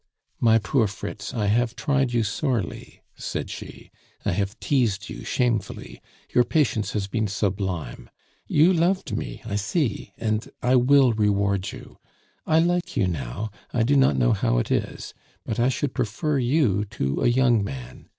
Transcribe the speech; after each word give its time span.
"My 0.39 0.57
poor 0.57 0.87
Fritz, 0.87 1.31
I 1.31 1.45
have 1.45 1.75
tried 1.75 2.11
you 2.11 2.23
sorely," 2.23 3.03
said 3.15 3.51
she. 3.51 3.91
"I 4.25 4.31
have 4.31 4.59
teased 4.59 5.09
you 5.09 5.23
shamefully. 5.23 6.01
Your 6.33 6.43
patience 6.43 6.93
has 6.93 7.05
been 7.05 7.27
sublime. 7.27 8.09
You 8.47 8.73
loved 8.73 9.15
me, 9.15 9.43
I 9.45 9.57
see, 9.57 10.13
and 10.17 10.49
I 10.63 10.75
will 10.75 11.13
reward 11.13 11.71
you. 11.71 11.99
I 12.47 12.57
like 12.61 12.97
you 12.97 13.05
now, 13.05 13.51
I 13.75 13.83
do 13.83 13.95
not 13.95 14.17
know 14.17 14.33
how 14.33 14.57
it 14.57 14.71
is, 14.71 15.13
but 15.45 15.59
I 15.59 15.69
should 15.69 15.93
prefer 15.93 16.39
you 16.39 16.83
to 16.85 17.21
a 17.21 17.27
young 17.27 17.63
man. 17.63 18.07